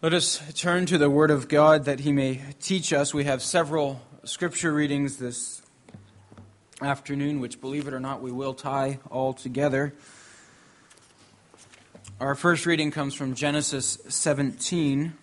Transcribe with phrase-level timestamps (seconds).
[0.00, 3.12] Let us turn to the Word of God that He may teach us.
[3.12, 5.60] We have several scripture readings this
[6.80, 9.92] afternoon, which, believe it or not, we will tie all together.
[12.20, 15.14] Our first reading comes from Genesis 17.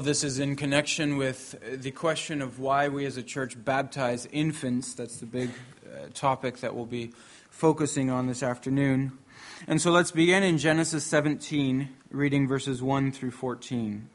[0.00, 4.26] Of this is in connection with the question of why we as a church baptize
[4.32, 4.94] infants.
[4.94, 5.50] That's the big
[5.84, 7.12] uh, topic that we'll be
[7.50, 9.12] focusing on this afternoon.
[9.66, 14.08] And so let's begin in Genesis 17, reading verses 1 through 14.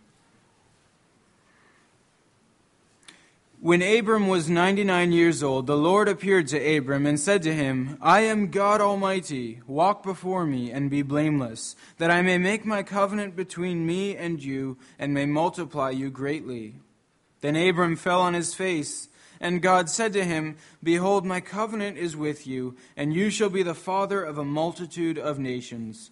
[3.65, 7.97] When Abram was 99 years old, the Lord appeared to Abram and said to him,
[7.99, 9.59] I am God Almighty.
[9.65, 14.43] Walk before me and be blameless, that I may make my covenant between me and
[14.43, 16.75] you and may multiply you greatly.
[17.41, 19.09] Then Abram fell on his face,
[19.41, 23.63] and God said to him, Behold, my covenant is with you, and you shall be
[23.63, 26.11] the father of a multitude of nations.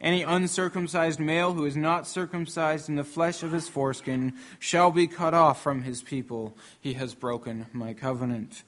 [0.00, 5.06] Any uncircumcised male who is not circumcised in the flesh of his foreskin shall be
[5.06, 6.56] cut off from his people.
[6.80, 8.62] He has broken my covenant.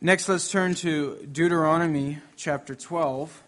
[0.00, 3.42] Next, let's turn to Deuteronomy chapter 12.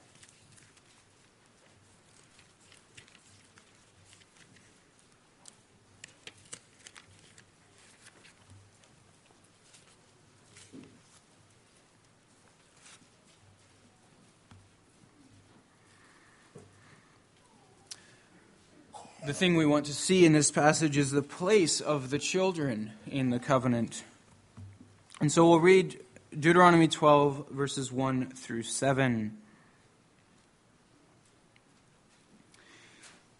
[19.24, 22.90] The thing we want to see in this passage is the place of the children
[23.06, 24.02] in the covenant.
[25.20, 26.00] And so we'll read
[26.36, 29.38] Deuteronomy 12, verses 1 through 7.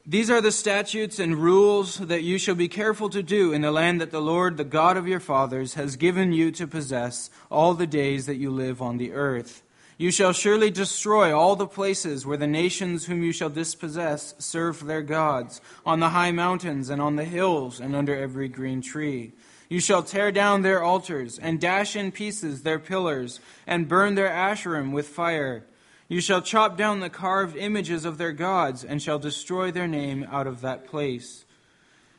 [0.06, 3.72] These are the statutes and rules that you shall be careful to do in the
[3.72, 7.75] land that the Lord, the God of your fathers, has given you to possess all
[7.75, 9.62] the days that you live on the earth.
[9.99, 14.85] You shall surely destroy all the places where the nations whom you shall dispossess serve
[14.85, 19.33] their gods, on the high mountains and on the hills and under every green tree.
[19.69, 24.29] You shall tear down their altars and dash in pieces their pillars and burn their
[24.29, 25.65] asherim with fire.
[26.09, 30.27] You shall chop down the carved images of their gods and shall destroy their name
[30.31, 31.47] out of that place.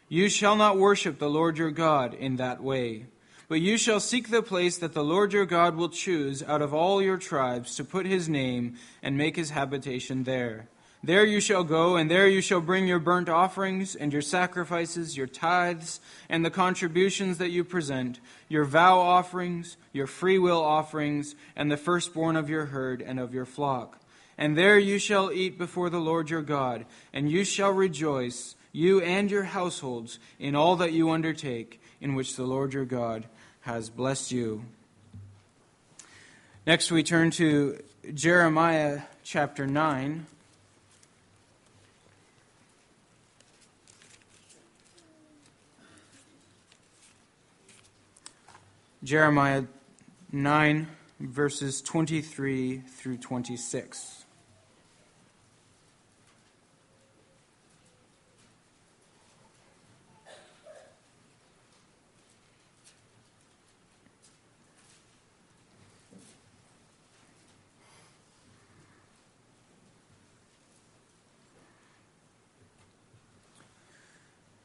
[0.10, 3.06] You shall not worship the Lord your God in that way.
[3.48, 6.74] But you shall seek the place that the Lord your God will choose out of
[6.74, 10.68] all your tribes to put his name and make his habitation there.
[11.06, 15.18] There you shall go, and there you shall bring your burnt offerings, and your sacrifices,
[15.18, 16.00] your tithes,
[16.30, 22.38] and the contributions that you present, your vow offerings, your freewill offerings, and the firstborn
[22.38, 24.00] of your herd and of your flock.
[24.38, 29.02] And there you shall eat before the Lord your God, and you shall rejoice, you
[29.02, 33.24] and your households, in all that you undertake, in which the Lord your God
[33.62, 34.66] has blessed you.
[36.68, 37.82] Next, we turn to
[38.14, 40.26] Jeremiah chapter 9.
[49.02, 49.64] Jeremiah
[50.34, 50.88] 9,
[51.22, 54.23] verses 23 through 26.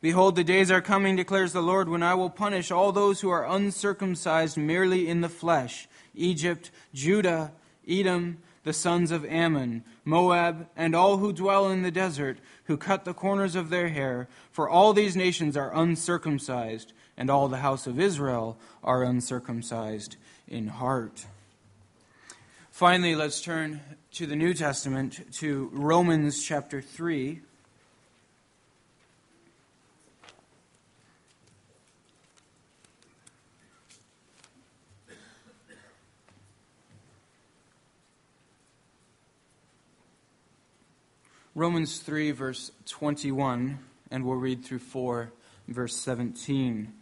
[0.00, 3.28] Behold, the days are coming, declares the Lord, when I will punish all those who
[3.28, 7.52] are uncircumcised merely in the flesh Egypt, Judah,
[7.86, 13.04] Edom, the sons of Ammon, Moab, and all who dwell in the desert, who cut
[13.04, 14.28] the corners of their hair.
[14.52, 20.16] For all these nations are uncircumcised, and all the house of Israel are uncircumcised
[20.48, 21.26] in heart.
[22.70, 23.80] Finally, let's turn
[24.12, 27.40] to the New Testament, to Romans chapter 3.
[41.56, 43.80] Romans 3, verse 21,
[44.12, 45.32] and we'll read through 4,
[45.66, 46.92] verse 17.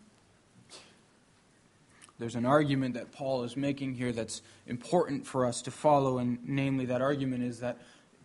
[2.19, 6.39] There's an argument that Paul is making here that's important for us to follow, and
[6.45, 7.77] namely, that argument is that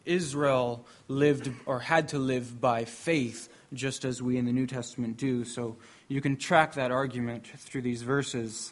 [0.05, 5.17] Israel lived or had to live by faith, just as we in the New Testament
[5.17, 5.43] do.
[5.43, 5.75] So
[6.07, 8.71] you can track that argument through these verses.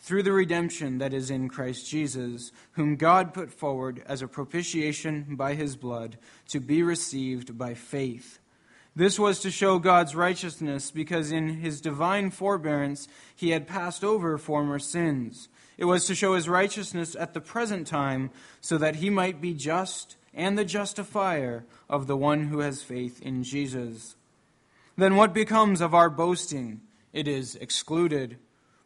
[0.00, 5.36] through the redemption that is in Christ Jesus, whom God put forward as a propitiation
[5.36, 6.16] by his blood
[6.48, 8.38] to be received by faith.
[8.96, 14.36] This was to show God's righteousness, because in his divine forbearance he had passed over
[14.36, 15.48] former sins.
[15.78, 18.30] It was to show his righteousness at the present time,
[18.60, 23.20] so that he might be just and the justifier of the one who has faith
[23.22, 24.16] in Jesus.
[24.96, 26.80] Then what becomes of our boasting?
[27.12, 28.38] It is excluded.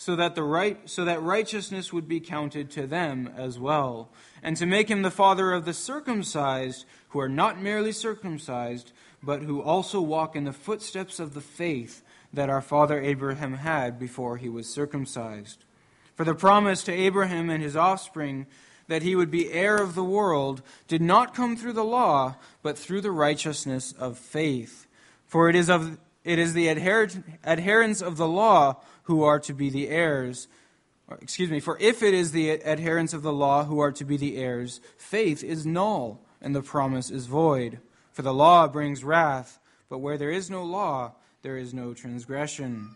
[0.00, 4.08] so that, the right, so that righteousness would be counted to them as well,
[4.44, 8.92] and to make him the father of the circumcised, who are not merely circumcised,
[9.24, 13.98] but who also walk in the footsteps of the faith that our father Abraham had
[13.98, 15.64] before he was circumcised.
[16.14, 18.46] For the promise to Abraham and his offspring
[18.86, 22.78] that he would be heir of the world did not come through the law, but
[22.78, 24.86] through the righteousness of faith.
[25.26, 29.70] For it is of it is the adherents of the law who are to be
[29.70, 30.48] the heirs.
[31.20, 34.16] Excuse me, for if it is the adherents of the law who are to be
[34.16, 37.80] the heirs, faith is null and the promise is void.
[38.12, 39.58] For the law brings wrath,
[39.88, 42.90] but where there is no law, there is no transgression.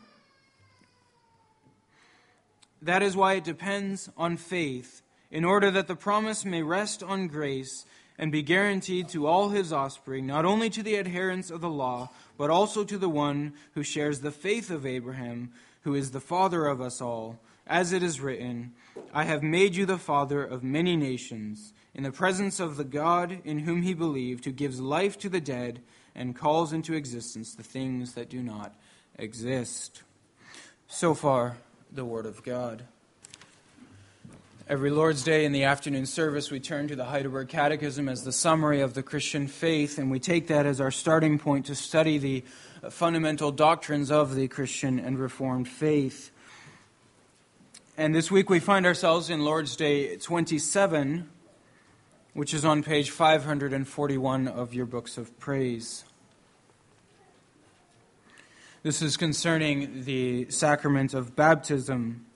[2.83, 7.29] That is why it depends on faith, in order that the promise may rest on
[7.29, 7.87] grace
[8.19, 12.11] and be guaranteed to all his offspring, not only to the adherents of the law,
[12.37, 15.51] but also to the one who shares the faith of Abraham,
[15.83, 17.41] who is the father of us all.
[17.67, 18.73] As it is written,
[19.15, 23.39] I have made you the father of many nations, in the presence of the God
[23.45, 25.81] in whom he believed, who gives life to the dead
[26.15, 28.75] and calls into existence the things that do not
[29.19, 30.03] exist.
[30.87, 31.57] So far,
[31.91, 32.85] the Word of God.
[34.69, 38.31] Every Lord's Day in the afternoon service, we turn to the Heidelberg Catechism as the
[38.31, 42.17] summary of the Christian faith, and we take that as our starting point to study
[42.17, 42.45] the
[42.89, 46.31] fundamental doctrines of the Christian and Reformed faith.
[47.99, 51.29] And this week we find ourselves in Lord's Day 27,
[52.35, 56.05] which is on page 541 of your books of praise.
[58.85, 62.27] This is concerning the sacrament of baptism.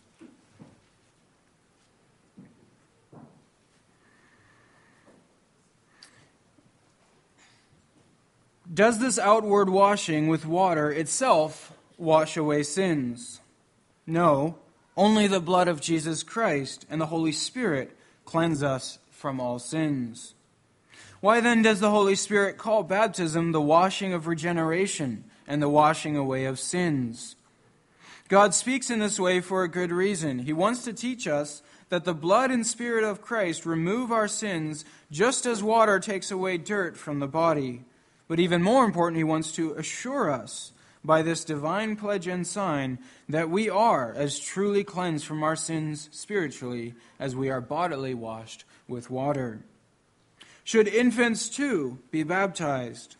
[8.73, 13.41] Does this outward washing with water itself wash away sins?
[14.07, 14.59] No,
[14.97, 20.35] only the blood of Jesus Christ and the Holy Spirit cleanse us from all sins.
[21.21, 26.17] Why then does the Holy Spirit call baptism the washing of regeneration and the washing
[26.17, 27.37] away of sins?
[28.29, 30.41] God speaks in this way for a good reason.
[30.41, 34.85] He wants to teach us that the blood and spirit of Christ remove our sins
[35.11, 37.85] just as water takes away dirt from the body.
[38.29, 40.73] But even more important, he wants to assure us
[41.05, 46.09] by this divine pledge and sign that we are as truly cleansed from our sins
[46.13, 49.61] spiritually as we are bodily washed with water.
[50.65, 53.15] Should infants too be baptized?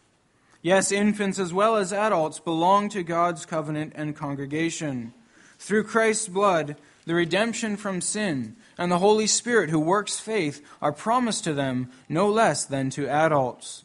[0.63, 5.15] Yes, infants as well as adults belong to God's covenant and congregation.
[5.61, 10.93] Through Christ's blood, the redemption from sin and the Holy Spirit who works faith are
[10.93, 13.85] promised to them no less than to adults.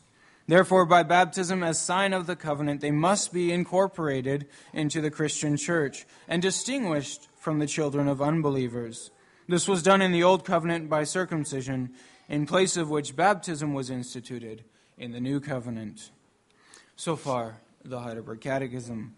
[0.51, 5.55] Therefore, by baptism as sign of the covenant, they must be incorporated into the Christian
[5.55, 9.11] church and distinguished from the children of unbelievers.
[9.47, 11.91] This was done in the Old Covenant by circumcision,
[12.27, 14.65] in place of which baptism was instituted
[14.97, 16.11] in the New Covenant.
[16.97, 19.15] So far, the Heidelberg Catechism.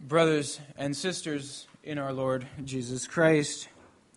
[0.00, 3.68] Brothers and sisters in our Lord Jesus Christ.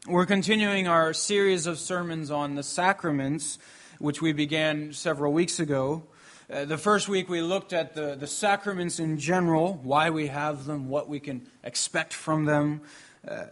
[0.08, 3.60] We're continuing our series of sermons on the sacraments,
[4.00, 6.04] which we began several weeks ago.
[6.50, 10.66] Uh, the first week we looked at the, the sacraments in general, why we have
[10.66, 12.82] them, what we can expect from them.
[13.28, 13.46] Uh,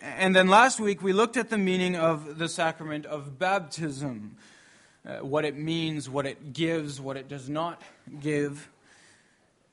[0.00, 4.36] and then last week we looked at the meaning of the sacrament of baptism,
[5.04, 7.82] uh, what it means, what it gives, what it does not
[8.20, 8.68] give.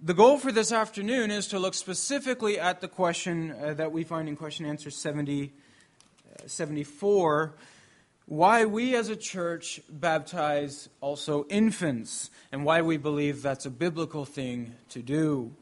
[0.06, 4.04] The goal for this afternoon is to look specifically at the question uh, that we
[4.04, 5.54] find in question answer 70,
[6.44, 7.54] uh, 74
[8.26, 14.26] why we as a church baptize also infants and why we believe that's a biblical
[14.26, 15.56] thing to do.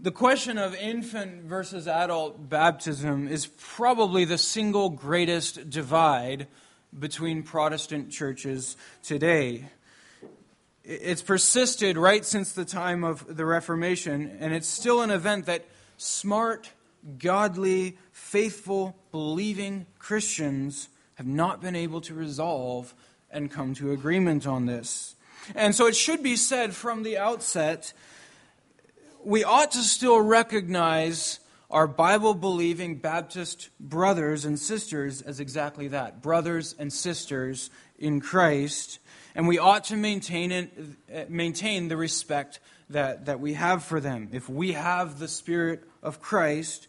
[0.00, 6.48] The question of infant versus adult baptism is probably the single greatest divide
[6.98, 9.66] between Protestant churches today.
[10.90, 15.66] It's persisted right since the time of the Reformation, and it's still an event that
[15.98, 16.72] smart,
[17.18, 22.94] godly, faithful, believing Christians have not been able to resolve
[23.30, 25.14] and come to agreement on this.
[25.54, 27.92] And so it should be said from the outset
[29.22, 31.38] we ought to still recognize
[31.70, 37.68] our Bible believing Baptist brothers and sisters as exactly that brothers and sisters
[37.98, 39.00] in Christ
[39.38, 40.72] and we ought to maintain, it,
[41.14, 42.58] uh, maintain the respect
[42.90, 44.30] that, that we have for them.
[44.32, 46.88] If we have the Spirit of Christ,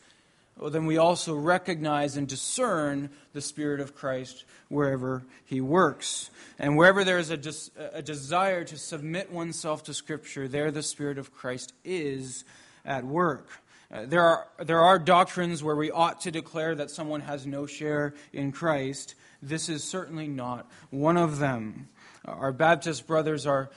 [0.58, 6.32] well, then we also recognize and discern the Spirit of Christ wherever He works.
[6.58, 10.82] And wherever there is a, des- a desire to submit oneself to Scripture, there the
[10.82, 12.46] Spirit of Christ is
[12.84, 13.48] at work.
[13.94, 17.68] Uh, there, are, there are doctrines where we ought to declare that someone has no
[17.68, 19.14] share in Christ.
[19.40, 21.90] This is certainly not one of them.
[22.26, 23.70] Our Baptist brothers are,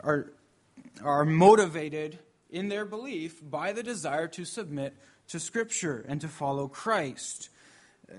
[0.00, 0.32] are,
[1.02, 2.18] are motivated
[2.50, 4.94] in their belief by the desire to submit
[5.28, 7.48] to Scripture and to follow Christ.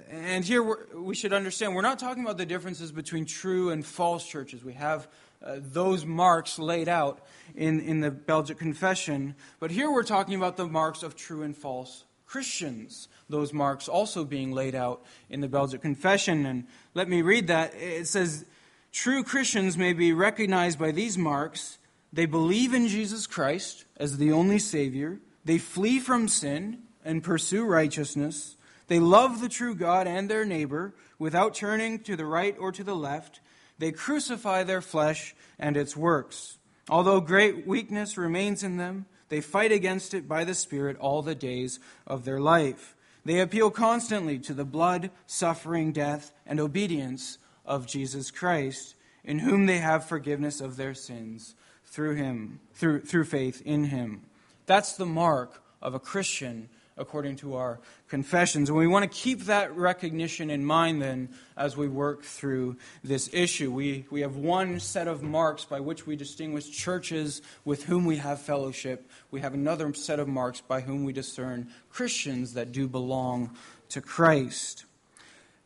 [0.10, 0.63] And here
[0.96, 4.63] we should understand we're not talking about the differences between true and false churches.
[4.63, 5.08] We have
[5.44, 7.20] uh, those marks laid out
[7.56, 9.36] in, in the Belgic Confession.
[9.60, 13.08] But here we're talking about the marks of true and false Christians.
[13.30, 16.46] Those marks also being laid out in the Belgic Confession.
[16.46, 17.74] And let me read that.
[17.75, 18.46] It says,
[18.93, 21.79] True Christians may be recognized by these marks.
[22.13, 25.17] They believe in Jesus Christ as the only Savior.
[25.43, 28.55] They flee from sin and pursue righteousness.
[28.88, 32.83] They love the true God and their neighbor without turning to the right or to
[32.83, 33.41] the left.
[33.79, 36.59] They crucify their flesh and its works.
[36.88, 41.33] Although great weakness remains in them, they fight against it by the Spirit all the
[41.33, 42.95] days of their life.
[43.25, 49.65] They appeal constantly to the blood, suffering, death, and obedience of Jesus Christ, in whom
[49.65, 51.55] they have forgiveness of their sins
[51.86, 54.24] through him, through, through faith in him.
[54.65, 58.70] That's the mark of a Christian according to our confessions.
[58.70, 63.29] And we want to keep that recognition in mind then as we work through this
[63.34, 63.72] issue.
[63.72, 68.17] We, we have one set of marks by which we distinguish churches with whom we
[68.17, 69.10] have fellowship.
[69.32, 73.55] We have another set of marks by whom we discern Christians that do belong
[73.89, 74.86] to Christ.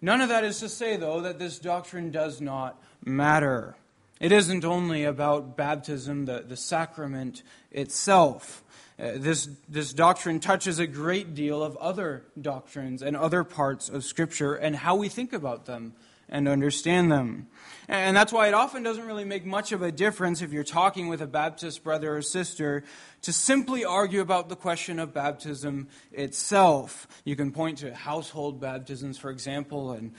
[0.02, 3.76] None of that is to say, though, that this doctrine does not matter.
[4.20, 8.64] It isn't only about baptism, the, the sacrament itself.
[9.00, 14.04] Uh, this, this doctrine touches a great deal of other doctrines and other parts of
[14.04, 15.94] Scripture and how we think about them
[16.30, 17.48] and understand them.
[17.90, 21.08] And that's why it often doesn't really make much of a difference if you're talking
[21.08, 22.84] with a Baptist brother or sister
[23.22, 27.08] to simply argue about the question of baptism itself.
[27.24, 30.14] You can point to household baptisms, for example, and,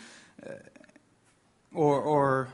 [0.46, 0.52] uh,
[1.74, 2.48] or, or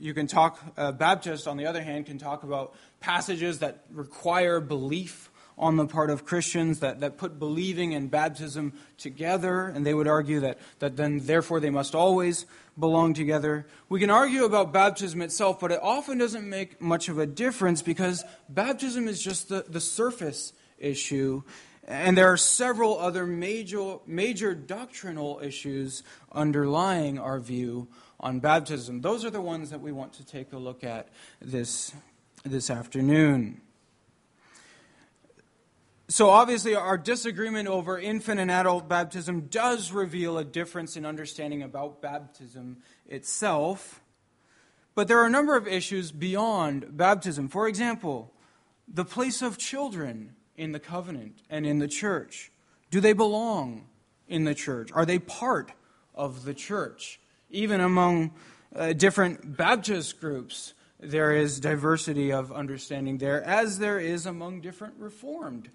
[0.00, 4.60] you can talk, uh, Baptists, on the other hand, can talk about passages that require
[4.60, 9.94] belief on the part of Christians that, that put believing and baptism together, and they
[9.94, 12.44] would argue that, that then, therefore, they must always
[12.78, 13.66] belong together.
[13.88, 17.80] We can argue about baptism itself, but it often doesn't make much of a difference
[17.80, 21.42] because baptism is just the, the surface issue.
[21.88, 26.02] And there are several other major, major doctrinal issues
[26.32, 27.88] underlying our view
[28.20, 29.00] on baptism.
[29.00, 31.08] Those are the ones that we want to take a look at
[31.40, 31.94] this,
[32.44, 33.62] this afternoon.
[36.08, 41.62] So, obviously, our disagreement over infant and adult baptism does reveal a difference in understanding
[41.62, 42.76] about baptism
[43.08, 44.00] itself.
[44.94, 47.48] But there are a number of issues beyond baptism.
[47.48, 48.32] For example,
[48.86, 52.52] the place of children in the covenant and in the church.
[52.92, 53.86] Do they belong
[54.28, 54.90] in the church?
[54.92, 55.72] Are they part
[56.14, 57.18] of the church?
[57.50, 58.32] Even among
[58.74, 64.94] uh, different Baptist groups, there is diversity of understanding there, as there is among different
[64.98, 65.68] Reformed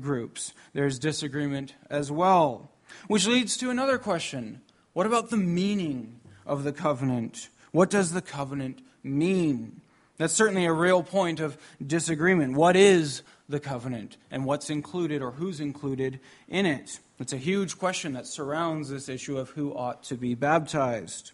[0.00, 0.52] groups.
[0.72, 2.70] There's disagreement as well.
[3.08, 4.60] Which leads to another question
[4.92, 7.48] What about the meaning of the covenant?
[7.70, 9.80] What does the covenant mean?
[10.18, 12.54] That's certainly a real point of disagreement.
[12.54, 17.00] What is the covenant and what's included or who's included in it?
[17.18, 21.32] It's a huge question that surrounds this issue of who ought to be baptized.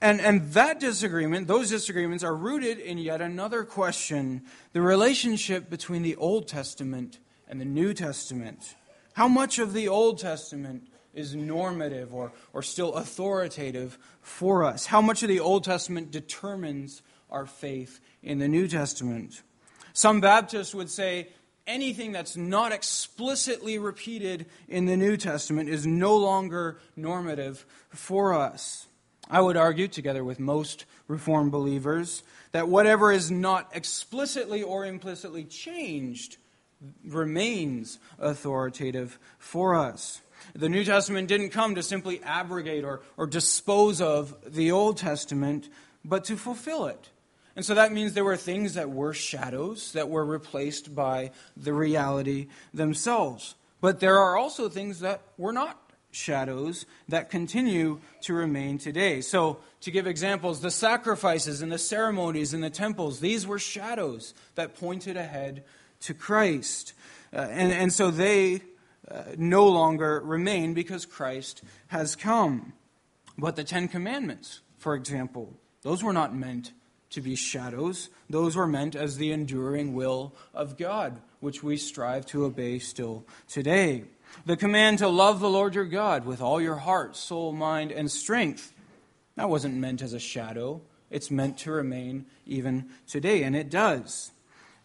[0.00, 6.02] And, and that disagreement, those disagreements, are rooted in yet another question the relationship between
[6.02, 7.20] the Old Testament
[7.52, 8.76] and the New Testament.
[9.12, 14.86] How much of the Old Testament is normative or, or still authoritative for us?
[14.86, 19.42] How much of the Old Testament determines our faith in the New Testament?
[19.92, 21.28] Some Baptists would say
[21.66, 28.86] anything that's not explicitly repeated in the New Testament is no longer normative for us.
[29.28, 35.44] I would argue, together with most Reformed believers, that whatever is not explicitly or implicitly
[35.44, 36.38] changed
[37.04, 40.20] remains authoritative for us.
[40.54, 45.68] The New Testament didn't come to simply abrogate or, or dispose of the Old Testament,
[46.04, 47.10] but to fulfill it.
[47.54, 51.72] And so that means there were things that were shadows that were replaced by the
[51.72, 53.54] reality themselves.
[53.80, 55.78] But there are also things that were not
[56.12, 59.20] shadows that continue to remain today.
[59.20, 64.34] So, to give examples, the sacrifices and the ceremonies in the temples, these were shadows
[64.54, 65.64] that pointed ahead
[66.02, 66.92] to Christ.
[67.32, 68.62] Uh, and, and so they
[69.10, 72.72] uh, no longer remain because Christ has come.
[73.38, 76.72] But the Ten Commandments, for example, those were not meant
[77.10, 78.08] to be shadows.
[78.30, 83.24] Those were meant as the enduring will of God, which we strive to obey still
[83.48, 84.04] today.
[84.46, 88.10] The command to love the Lord your God with all your heart, soul, mind, and
[88.10, 88.72] strength.
[89.36, 90.80] That wasn't meant as a shadow.
[91.10, 94.32] It's meant to remain even today, and it does.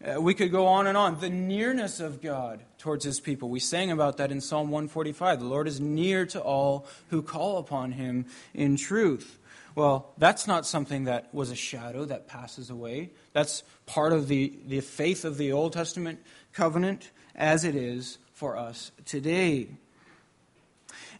[0.04, 1.18] Uh, we could go on and on.
[1.18, 3.48] The nearness of God towards his people.
[3.48, 5.40] We sang about that in Psalm 145.
[5.40, 9.38] The Lord is near to all who call upon him in truth.
[9.74, 13.10] Well, that's not something that was a shadow that passes away.
[13.32, 16.20] That's part of the, the faith of the Old Testament
[16.52, 19.68] covenant as it is for us today.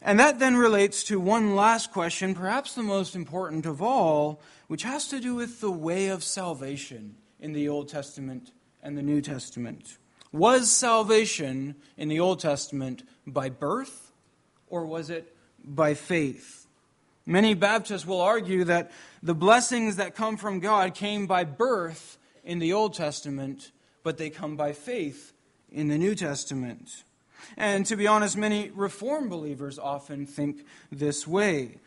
[0.01, 4.83] And that then relates to one last question, perhaps the most important of all, which
[4.83, 8.51] has to do with the way of salvation in the Old Testament
[8.83, 9.97] and the New Testament.
[10.31, 14.11] Was salvation in the Old Testament by birth
[14.67, 16.67] or was it by faith?
[17.25, 22.59] Many Baptists will argue that the blessings that come from God came by birth in
[22.59, 23.71] the Old Testament,
[24.03, 25.33] but they come by faith
[25.71, 27.03] in the New Testament.
[27.57, 31.77] And to be honest, many Reformed believers often think this way.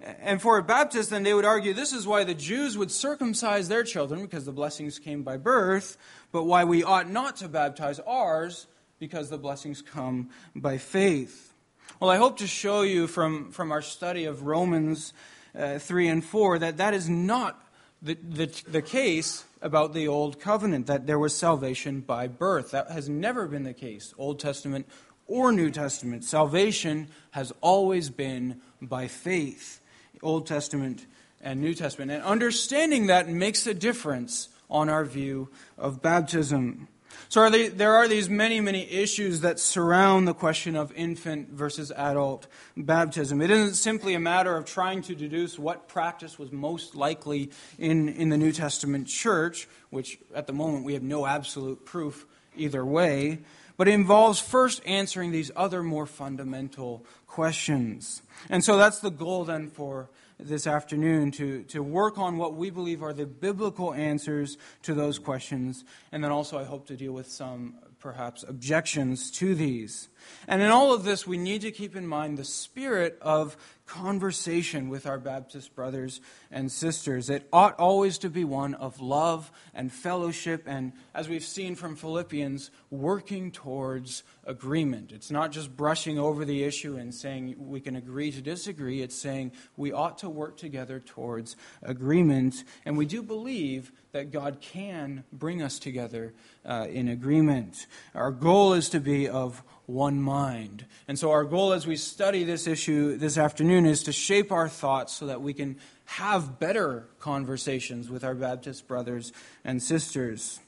[0.00, 3.68] And for a Baptist, then they would argue this is why the Jews would circumcise
[3.68, 5.98] their children, because the blessings came by birth,
[6.32, 8.66] but why we ought not to baptize ours,
[8.98, 11.52] because the blessings come by faith.
[12.00, 15.12] Well, I hope to show you from, from our study of Romans
[15.58, 17.62] uh, 3 and 4 that that is not
[18.00, 22.70] the, the, the case about the Old Covenant, that there was salvation by birth.
[22.70, 24.86] That has never been the case, Old Testament
[25.26, 26.24] or New Testament.
[26.24, 29.79] Salvation has always been by faith,
[30.22, 31.06] Old Testament
[31.40, 32.10] and New Testament.
[32.10, 36.88] And understanding that makes a difference on our view of baptism.
[37.28, 41.50] So are they, there are these many, many issues that surround the question of infant
[41.50, 43.40] versus adult baptism.
[43.40, 48.08] It isn't simply a matter of trying to deduce what practice was most likely in,
[48.08, 52.84] in the New Testament church, which at the moment we have no absolute proof either
[52.84, 53.38] way,
[53.80, 58.20] but it involves first answering these other more fundamental questions.
[58.50, 62.68] And so that's the goal then for this afternoon to, to work on what we
[62.68, 65.82] believe are the biblical answers to those questions.
[66.12, 70.09] And then also, I hope to deal with some perhaps objections to these.
[70.48, 73.56] And in all of this, we need to keep in mind the spirit of
[73.90, 76.20] conversation with our Baptist brothers
[76.52, 77.28] and sisters.
[77.28, 81.96] It ought always to be one of love and fellowship, and as we've seen from
[81.96, 85.10] Philippians, working towards agreement.
[85.10, 89.16] It's not just brushing over the issue and saying we can agree to disagree, it's
[89.16, 95.24] saying we ought to work together towards agreement, and we do believe that God can
[95.32, 96.32] bring us together
[96.64, 97.86] uh, in agreement.
[98.14, 100.86] Our goal is to be of one mind.
[101.08, 104.68] And so, our goal as we study this issue this afternoon is to shape our
[104.68, 109.32] thoughts so that we can have better conversations with our Baptist brothers
[109.64, 110.60] and sisters.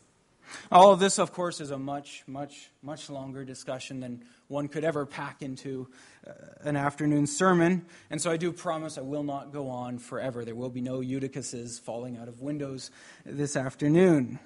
[0.71, 4.85] All of this, of course, is a much, much, much longer discussion than one could
[4.85, 5.89] ever pack into
[6.27, 6.33] uh,
[6.63, 7.87] an afternoon sermon.
[8.11, 10.45] And so I do promise I will not go on forever.
[10.45, 12.91] There will be no Eutychuses falling out of windows
[13.25, 14.39] this afternoon.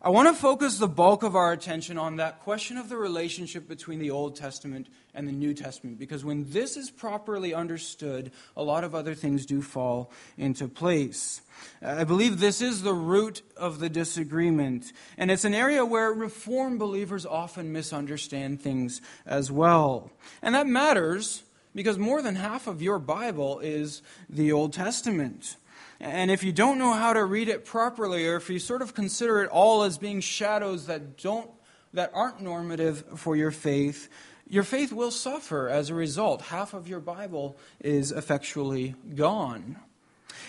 [0.00, 3.66] I want to focus the bulk of our attention on that question of the relationship
[3.66, 8.62] between the Old Testament and the New Testament, because when this is properly understood, a
[8.62, 11.40] lot of other things do fall into place.
[11.82, 16.78] I believe this is the root of the disagreement, and it's an area where Reform
[16.78, 20.12] believers often misunderstand things as well.
[20.42, 21.42] And that matters
[21.74, 25.56] because more than half of your Bible is the Old Testament.
[26.00, 28.94] And if you don't know how to read it properly, or if you sort of
[28.94, 31.50] consider it all as being shadows that don't
[31.94, 34.08] that aren't normative for your faith,
[34.48, 36.42] your faith will suffer as a result.
[36.42, 39.76] Half of your Bible is effectually gone.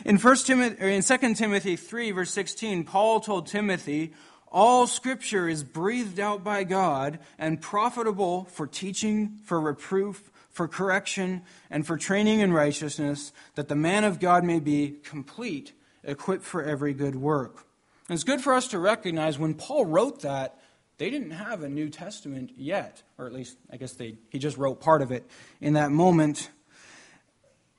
[0.06, 4.14] In First Timothy, in 2 Timothy 3, verse 16, Paul told Timothy,
[4.52, 11.44] all scripture is breathed out by God and profitable for teaching, for reproof, for correction,
[11.70, 16.64] and for training in righteousness, that the man of God may be complete, equipped for
[16.64, 17.66] every good work.
[18.08, 20.60] And it's good for us to recognize when Paul wrote that,
[20.98, 24.58] they didn't have a New Testament yet, or at least, I guess they, he just
[24.58, 25.26] wrote part of it
[25.62, 26.50] in that moment.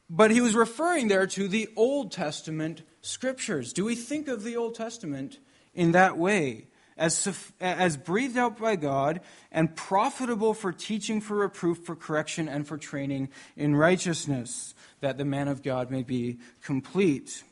[0.08, 3.72] But he was referring there to the Old Testament scriptures.
[3.72, 5.38] Do we think of the Old Testament
[5.74, 6.68] in that way?
[7.00, 7.26] As,
[7.60, 12.76] as breathed out by God and profitable for teaching, for reproof, for correction, and for
[12.76, 17.42] training in righteousness, that the man of God may be complete.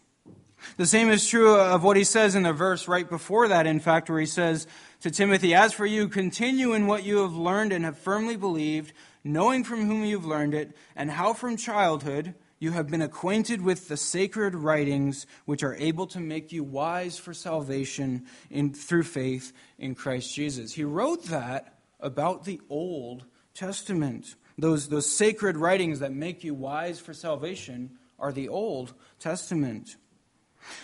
[0.76, 3.80] The same is true of what he says in the verse right before that, in
[3.80, 4.66] fact, where he says
[5.00, 8.92] to Timothy, As for you, continue in what you have learned and have firmly believed,
[9.24, 13.88] knowing from whom you've learned it, and how from childhood you have been acquainted with
[13.88, 19.53] the sacred writings which are able to make you wise for salvation in, through faith
[19.79, 20.73] in Christ Jesus.
[20.73, 24.35] He wrote that about the Old Testament.
[24.57, 29.97] Those, those sacred writings that make you wise for salvation are the Old Testament.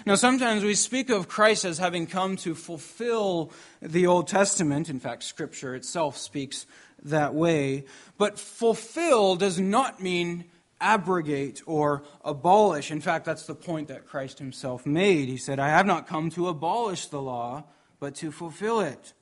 [0.07, 4.89] Now, sometimes we speak of Christ as having come to fulfill the Old Testament.
[4.89, 6.67] In fact, Scripture itself speaks
[7.03, 7.85] that way.
[8.17, 10.45] But fulfill does not mean
[10.85, 12.90] abrogate or abolish.
[12.90, 15.29] In fact, that's the point that Christ himself made.
[15.29, 17.64] He said, I have not come to abolish the law,
[17.99, 19.14] but to fulfill it.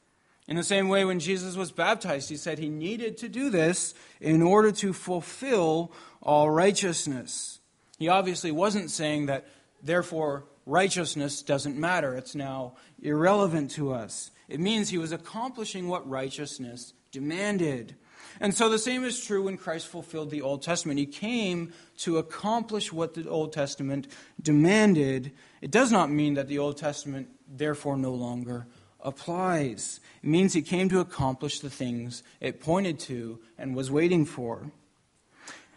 [0.48, 3.94] In the same way, when Jesus was baptized, he said he needed to do this
[4.20, 7.60] in order to fulfill all righteousness.
[7.96, 9.46] He obviously wasn't saying that,
[9.82, 12.16] therefore, righteousness doesn't matter.
[12.16, 14.32] It's now irrelevant to us.
[14.48, 17.94] It means he was accomplishing what righteousness demanded.
[18.40, 20.98] And so the same is true when Christ fulfilled the Old Testament.
[20.98, 24.08] He came to accomplish what the Old Testament
[24.40, 25.32] demanded.
[25.60, 28.66] It does not mean that the Old Testament, therefore, no longer
[29.00, 30.00] applies.
[30.22, 34.70] It means he came to accomplish the things it pointed to and was waiting for.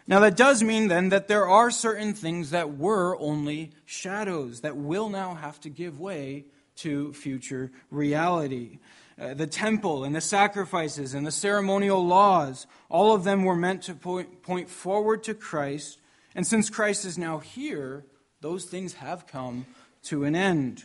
[0.08, 4.76] Now, that does mean then that there are certain things that were only shadows that
[4.76, 6.44] will now have to give way
[6.76, 8.78] to future reality.
[9.18, 13.82] Uh, the temple and the sacrifices and the ceremonial laws, all of them were meant
[13.82, 15.98] to point, point forward to Christ.
[16.34, 18.04] And since Christ is now here,
[18.42, 19.64] those things have come
[20.04, 20.84] to an end.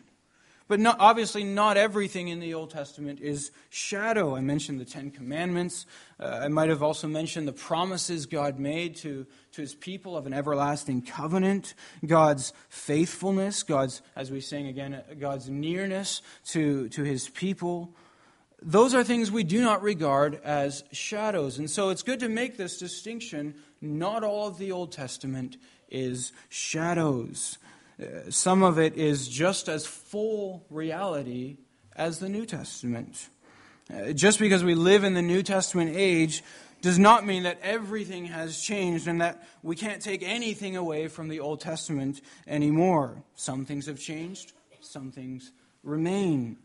[0.69, 4.37] But not, obviously, not everything in the Old Testament is shadow.
[4.37, 5.85] I mentioned the Ten Commandments.
[6.17, 10.25] Uh, I might have also mentioned the promises God made to, to his people of
[10.25, 11.73] an everlasting covenant,
[12.05, 17.93] God's faithfulness, God's, as we sing again, uh, God's nearness to, to his people.
[18.61, 21.57] Those are things we do not regard as shadows.
[21.57, 23.55] And so it's good to make this distinction.
[23.81, 25.57] Not all of the Old Testament
[25.89, 27.57] is shadows
[28.29, 31.57] some of it is just as full reality
[31.95, 33.29] as the New Testament.
[33.93, 36.43] Uh, just because we live in the New Testament age
[36.81, 41.27] does not mean that everything has changed and that we can't take anything away from
[41.27, 43.23] the Old Testament anymore.
[43.35, 45.51] Some things have changed, some things
[45.83, 46.57] remain.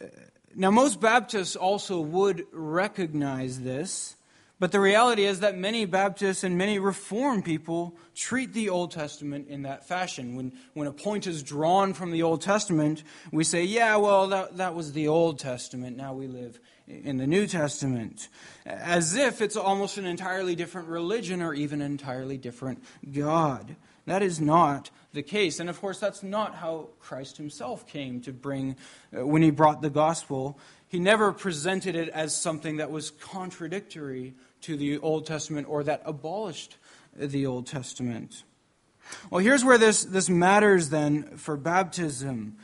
[0.00, 0.06] Uh,
[0.54, 4.16] now, most Baptists also would recognize this.
[4.62, 9.48] But the reality is that many Baptists and many Reformed people treat the Old Testament
[9.48, 10.36] in that fashion.
[10.36, 14.58] When, when a point is drawn from the Old Testament, we say, yeah, well, that,
[14.58, 15.96] that was the Old Testament.
[15.96, 18.28] Now we live in the New Testament.
[18.64, 23.74] As if it's almost an entirely different religion or even an entirely different God.
[24.06, 25.60] That is not the case.
[25.60, 28.76] And of course, that's not how Christ himself came to bring,
[29.16, 30.58] uh, when he brought the gospel.
[30.88, 36.02] He never presented it as something that was contradictory to the Old Testament or that
[36.04, 36.76] abolished
[37.16, 38.44] the Old Testament.
[39.30, 42.56] Well, here's where this, this matters then for baptism.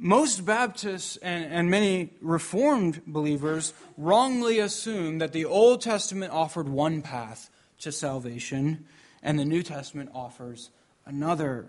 [0.00, 7.02] Most Baptists and, and many Reformed believers wrongly assume that the Old Testament offered one
[7.02, 8.86] path to salvation
[9.22, 10.70] and the New Testament offers
[11.08, 11.66] another.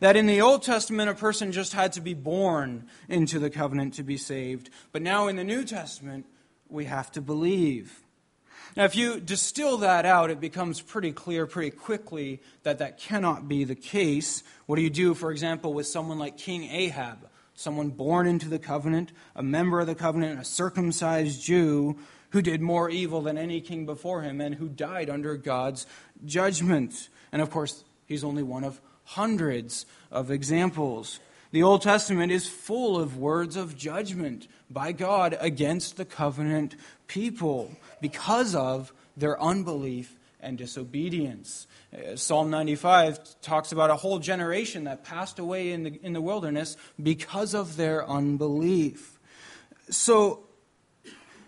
[0.00, 3.94] That in the Old Testament, a person just had to be born into the covenant
[3.94, 4.68] to be saved.
[4.92, 6.26] But now in the New Testament,
[6.68, 8.02] we have to believe.
[8.76, 13.48] Now, if you distill that out, it becomes pretty clear pretty quickly that that cannot
[13.48, 14.44] be the case.
[14.66, 18.60] What do you do, for example, with someone like King Ahab, someone born into the
[18.60, 21.96] covenant, a member of the covenant, a circumcised Jew
[22.30, 25.84] who did more evil than any king before him and who died under God's
[26.24, 27.08] judgment?
[27.32, 31.20] And of course, he's only one of hundreds of examples.
[31.52, 37.74] The Old Testament is full of words of judgment by God against the covenant people
[38.00, 41.66] because of their unbelief and disobedience.
[41.94, 46.20] Uh, Psalm 95 talks about a whole generation that passed away in the, in the
[46.20, 49.18] wilderness because of their unbelief.
[49.88, 50.44] So,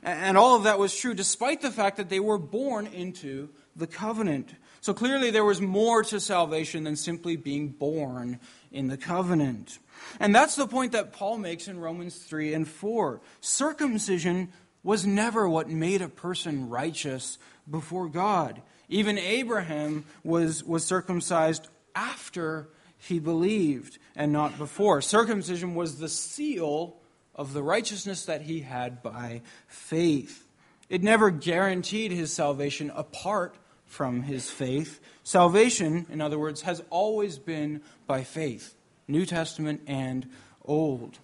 [0.03, 3.87] and all of that was true despite the fact that they were born into the
[3.87, 4.55] covenant.
[4.83, 8.41] So clearly there was more to salvation than simply being born
[8.73, 9.79] in the covenant.
[10.19, 13.21] And that's the point that Paul makes in Romans 3 and 4.
[13.41, 17.39] Circumcision was never what made a person righteous
[17.71, 18.61] before God.
[18.89, 22.69] Even Abraham was, was circumcised after
[22.99, 25.01] he believed and not before.
[25.01, 26.97] Circumcision was the seal
[27.37, 30.45] of the righteousness that he had by faith.
[30.89, 33.55] It never guaranteed his salvation apart
[33.93, 35.01] from his faith.
[35.23, 38.75] Salvation, in other words, has always been by faith.
[39.07, 40.27] New Testament and
[40.65, 41.19] Old.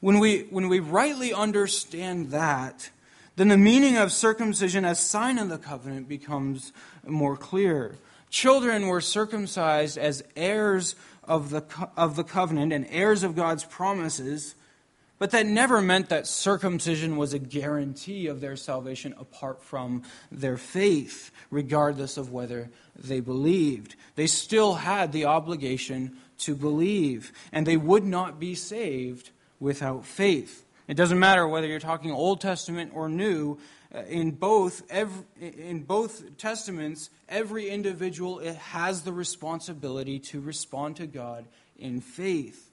[0.00, 2.90] When we, when we rightly understand that,
[3.36, 6.72] then the meaning of circumcision as sign of the covenant becomes
[7.06, 7.94] more clear.
[8.28, 11.62] Children were circumcised as heirs of the,
[11.96, 14.56] of the covenant and heirs of God's promises,
[15.18, 20.56] but that never meant that circumcision was a guarantee of their salvation apart from their
[20.56, 23.94] faith, regardless of whether they believed.
[24.16, 30.64] They still had the obligation to believe, and they would not be saved without faith.
[30.88, 33.58] It doesn't matter whether you're talking Old Testament or New.
[33.94, 41.06] Uh, in both, every, in both testaments, every individual has the responsibility to respond to
[41.06, 41.46] God
[41.78, 42.70] in faith.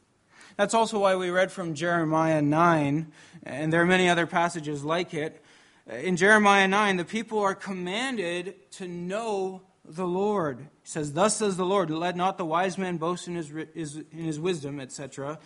[0.58, 3.12] That's also why we read from Jeremiah 9,
[3.44, 5.44] and there are many other passages like it.
[5.90, 10.60] In Jeremiah 9, the people are commanded to know the Lord.
[10.60, 14.24] He says, Thus says the Lord, let not the wise man boast in his, in
[14.24, 15.40] his wisdom, etc.,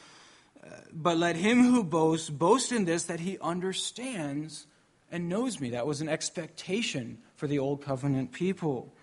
[0.91, 4.67] but let him who boasts boast in this that he understands
[5.11, 5.71] and knows me.
[5.71, 8.93] That was an expectation for the Old Covenant people.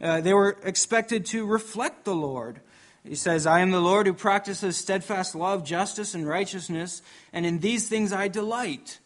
[0.00, 2.60] Uh, they were expected to reflect the Lord.
[3.04, 7.58] He says, I am the Lord who practices steadfast love, justice, and righteousness, and in
[7.58, 9.00] these things I delight,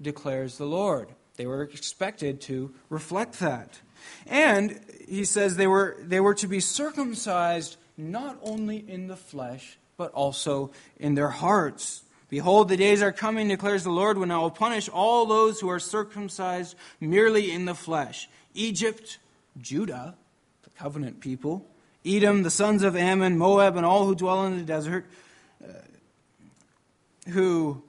[0.00, 1.08] declares the Lord.
[1.36, 3.80] They were expected to reflect that.
[4.26, 9.78] And he says they were, they were to be circumcised not only in the flesh,
[9.96, 12.02] but also in their hearts.
[12.28, 15.70] Behold, the days are coming, declares the Lord, when I will punish all those who
[15.70, 18.28] are circumcised merely in the flesh.
[18.54, 19.18] Egypt,
[19.58, 20.14] Judah,
[20.62, 21.66] the covenant people,
[22.04, 25.06] Edom, the sons of Ammon, Moab, and all who dwell in the desert,
[25.62, 25.72] uh,
[27.30, 27.82] who,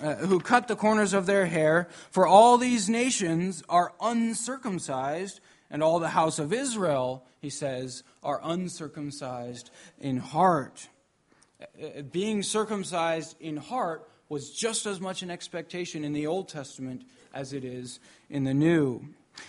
[0.00, 1.88] uh, who cut the corners of their hair.
[2.10, 8.40] For all these nations are uncircumcised, and all the house of Israel, he says, are
[8.42, 10.88] uncircumcised in heart.
[11.60, 17.02] Uh, being circumcised in heart was just as much an expectation in the Old Testament
[17.32, 19.02] as it is in the New.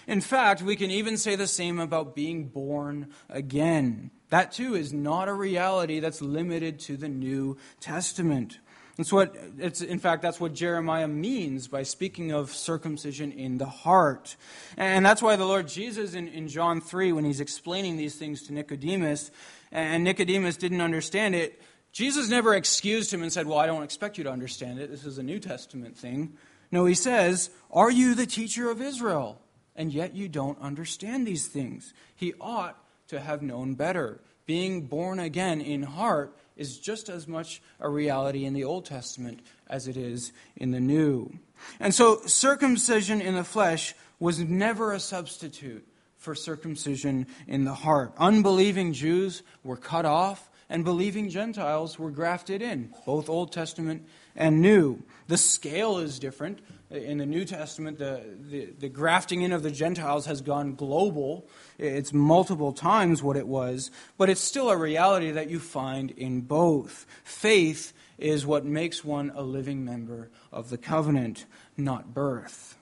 [0.07, 4.11] In fact, we can even say the same about being born again.
[4.29, 8.59] That too is not a reality that's limited to the New Testament.
[8.99, 13.65] That's what it's in fact that's what Jeremiah means by speaking of circumcision in the
[13.65, 14.35] heart.
[14.75, 18.43] And that's why the Lord Jesus in, in John 3, when he's explaining these things
[18.47, 19.31] to Nicodemus,
[19.71, 21.61] and Nicodemus didn't understand it,
[21.93, 24.91] Jesus never excused him and said, Well, I don't expect you to understand it.
[24.91, 26.33] This is a New Testament thing.
[26.69, 29.39] No, he says, Are you the teacher of Israel?
[29.79, 31.93] And yet you don't understand these things.
[32.13, 34.19] He ought to have known better.
[34.45, 39.39] Being born again in heart is just as much a reality in the Old Testament
[39.69, 41.31] as it is in the New.
[41.79, 45.87] And so, circumcision in the flesh was never a substitute
[46.17, 48.11] for circumcision in the heart.
[48.17, 54.05] Unbelieving Jews were cut off, and believing Gentiles were grafted in, both Old Testament
[54.35, 55.03] and New.
[55.27, 56.59] The scale is different.
[56.91, 61.47] In the New Testament, the, the, the, grafting in of the Gentiles has gone global.
[61.77, 66.41] It's multiple times what it was, but it's still a reality that you find in
[66.41, 67.05] both.
[67.23, 71.45] Faith is what makes one a living member of the covenant,
[71.77, 72.75] not birth.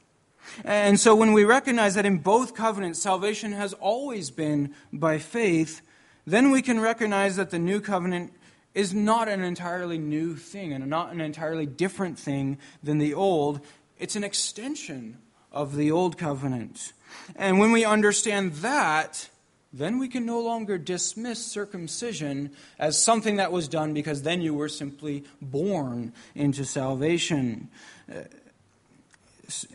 [0.63, 5.82] And so when we recognize that in both covenants, salvation has always been by faith,
[6.28, 8.34] then we can recognize that the new covenant
[8.76, 13.62] is not an entirely new thing and not an entirely different thing than the old.
[13.98, 15.18] It's an extension
[15.54, 16.92] of the old covenant.
[17.38, 19.30] And when we understand that,
[19.72, 24.54] then we can no longer dismiss circumcision as something that was done because then you
[24.54, 27.70] were simply born into salvation.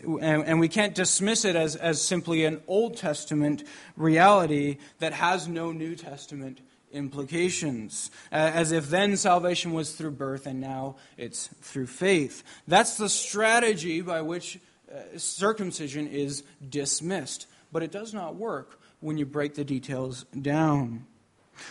[0.03, 3.65] And, and, we can't dismiss it as, as simply an Old Testament
[3.97, 6.61] reality that has no New Testament
[6.93, 12.43] implications, as if then salvation was through birth and now it's through faith.
[12.69, 14.61] That's the strategy by which
[14.93, 17.47] uh, circumcision is dismissed.
[17.73, 21.07] But it does not work when you break the details down.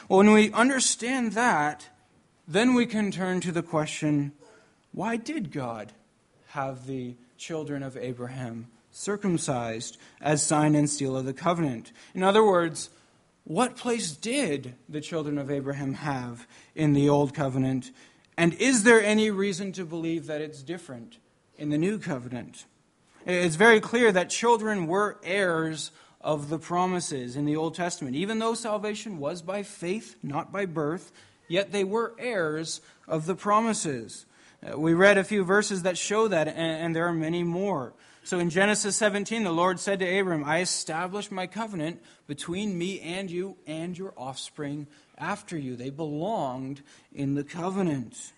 [0.10, 1.88] Well, when we understand that,
[2.48, 4.34] then we can turn to the question
[4.92, 5.94] why did God
[6.48, 11.92] have the children of Abraham circumcised as sign and seal of the covenant?
[12.14, 12.92] In other words,
[13.46, 17.92] what place did the children of Abraham have in the Old Covenant?
[18.38, 21.18] And is there any reason to believe that it's different
[21.58, 22.66] in the New Covenant?
[23.26, 25.90] It's very clear that children were heirs
[26.22, 28.16] of the promises in the Old Testament.
[28.16, 31.12] Even though salvation was by faith, not by birth,
[31.48, 34.28] yet they were heirs of the promises.
[34.76, 37.94] We read a few verses that show that, and there are many more.
[38.24, 43.00] So in Genesis 17, the Lord said to Abram, I establish my covenant between me
[43.00, 44.86] and you and your offspring
[45.18, 45.76] after you.
[45.76, 48.34] They belonged in the covenant.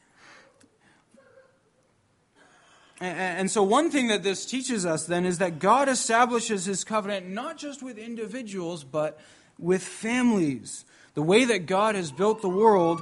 [3.02, 7.28] And so, one thing that this teaches us then is that God establishes his covenant
[7.28, 9.20] not just with individuals, but
[9.60, 10.86] with families.
[11.14, 13.02] The way that God has built the world,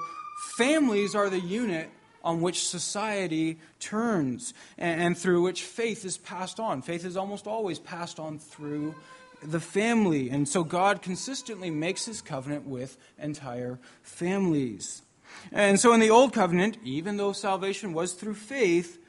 [0.57, 1.91] families are the unit
[2.23, 6.81] on which society turns and, through which faith is passed on.
[6.81, 8.95] Faith is almost always passed on through
[9.43, 10.29] the family.
[10.29, 15.01] And so God consistently makes his covenant with entire families.
[15.51, 18.99] And so in the Old Covenant, even though salvation was through faith,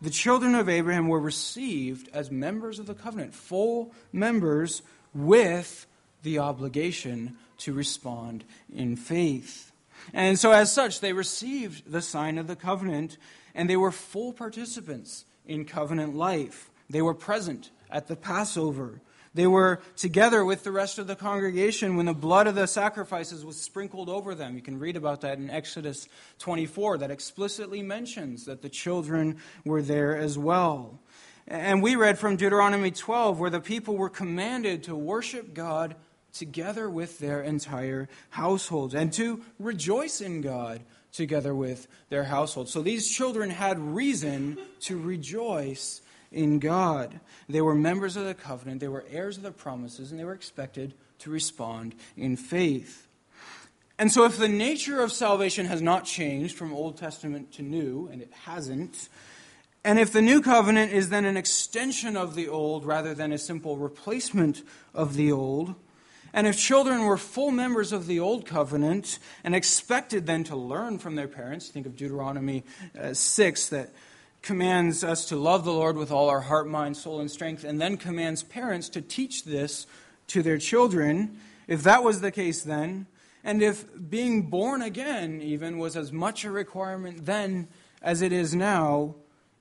[0.00, 4.82] the children of Abraham were received as members of the covenant, full members
[5.14, 5.86] with
[6.22, 8.44] the obligation to respond
[8.74, 9.69] in faith.
[10.12, 13.18] And so, as such, they received the sign of the covenant,
[13.54, 16.70] and they were full participants in covenant life.
[16.88, 19.00] They were present at the Passover.
[19.32, 23.44] They were together with the rest of the congregation when the blood of the sacrifices
[23.44, 24.56] was sprinkled over them.
[24.56, 26.08] You can read about that in Exodus
[26.40, 30.98] 24, that explicitly mentions that the children were there as well.
[31.46, 35.94] And we read from Deuteronomy 12, where the people were commanded to worship God
[36.32, 42.68] together with their entire households and to rejoice in God together with their household.
[42.68, 47.20] So these children had reason to rejoice in God.
[47.48, 50.34] They were members of the covenant, they were heirs of the promises, and they were
[50.34, 53.08] expected to respond in faith.
[53.98, 58.08] And so, if the nature of salvation has not changed from Old Testament to New,
[58.10, 59.10] and it hasn't,
[59.84, 63.38] and if the new covenant is then an extension of the old rather than a
[63.38, 64.62] simple replacement
[64.94, 65.74] of the old,
[66.32, 70.98] and if children were full members of the Old Covenant and expected then to learn
[70.98, 72.64] from their parents, think of Deuteronomy
[72.98, 73.90] uh, 6 that
[74.42, 77.80] commands us to love the Lord with all our heart, mind, soul, and strength, and
[77.80, 79.86] then commands parents to teach this
[80.28, 81.38] to their children.
[81.66, 83.06] If that was the case then,
[83.42, 87.68] and if being born again even was as much a requirement then
[88.02, 89.14] as it is now,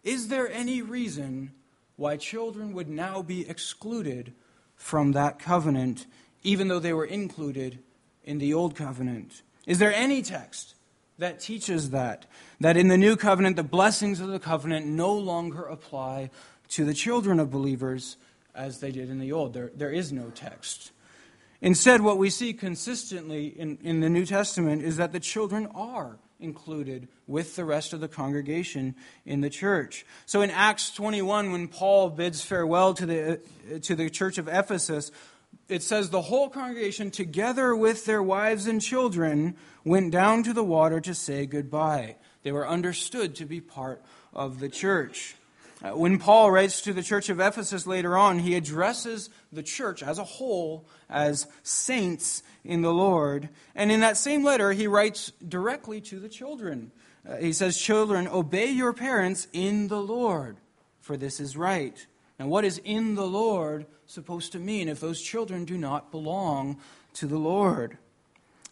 [0.04, 1.52] is there any reason
[1.96, 4.34] why children would now be excluded
[4.76, 6.06] from that covenant
[6.44, 7.80] even though they were included
[8.24, 9.42] in the Old Covenant.
[9.66, 10.76] Is there any text
[11.18, 12.26] that teaches that?
[12.60, 16.30] That in the New Covenant, the blessings of the covenant no longer apply
[16.70, 18.18] to the children of believers
[18.56, 19.54] as they did in the Old?
[19.54, 20.92] There, there is no text.
[21.62, 26.18] Instead, what we see consistently in, in the New Testament is that the children are
[26.40, 30.06] included with the rest of the congregation in the church.
[30.26, 35.12] So in Acts 21, when Paul bids farewell to the, to the church of Ephesus,
[35.70, 39.56] it says the whole congregation, together with their wives and children,
[39.86, 42.16] went down to the water to say goodbye.
[42.44, 44.02] They were understood to be part
[44.34, 45.36] of the church.
[45.82, 50.04] Uh, when Paul writes to the church of Ephesus later on, he addresses the church
[50.04, 53.48] as a whole as saints in the Lord.
[53.76, 56.92] And in that same letter, he writes directly to the children.
[57.28, 60.58] Uh, he says, Children, obey your parents in the Lord,
[61.00, 62.06] for this is right.
[62.38, 66.78] And what is in the Lord supposed to mean if those children do not belong
[67.14, 67.98] to the Lord?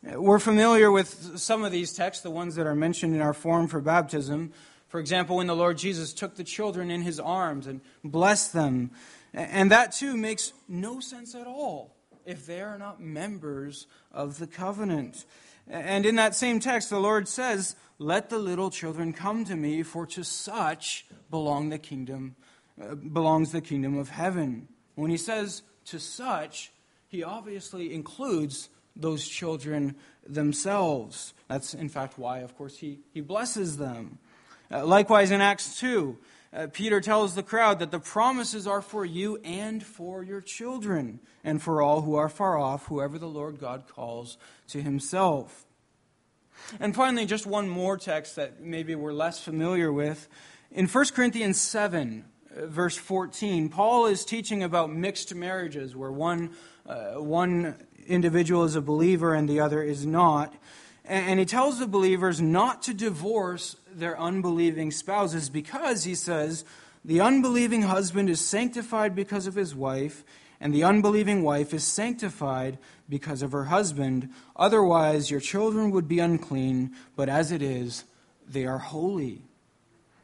[0.04, 3.68] We're familiar with some of these texts, the ones that are mentioned in our form
[3.68, 4.52] for baptism.
[4.88, 8.92] For example, when the Lord Jesus took the children in his arms and blessed them.
[9.34, 14.48] And that too makes no sense at all if they are not members of the
[14.48, 15.26] covenant.
[15.70, 19.84] And in that same text, the Lord says, Let the little children come to me,
[19.84, 22.36] for to such belong the kingdom
[22.82, 24.68] uh, belongs the kingdom of heaven.
[24.98, 26.72] When he says to such,
[27.08, 29.96] he obviously includes those children
[30.28, 31.36] themselves.
[31.48, 34.18] That's, in fact, why, of course, he, he blesses them.
[34.72, 36.18] Uh, likewise, in Acts 2,
[36.52, 41.20] uh, Peter tells the crowd that the promises are for you and for your children,
[41.44, 44.40] and for all who are far off, whoever the Lord God calls
[44.70, 45.68] to himself.
[46.80, 50.28] And finally, just one more text that maybe we're less familiar with.
[50.72, 52.26] In 1 Corinthians 7,
[52.66, 56.52] verse 14, Paul is teaching about mixed marriages where one,
[56.86, 57.76] uh, one
[58.08, 60.54] individual is a believer and the other is not.
[61.06, 66.66] And he tells the believers not to divorce their unbelieving spouses because, he says,
[67.06, 70.26] the unbelieving husband is sanctified because of his wife,
[70.60, 72.78] and the unbelieving wife is sanctified
[73.08, 74.30] because of her husband.
[74.58, 78.04] Otherwise, your children would be unclean, but as it is,
[78.46, 79.47] they are holy.